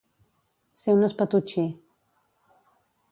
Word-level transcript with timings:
Ser 0.83 0.95
un 0.99 1.07
espatotxí. 1.09 1.65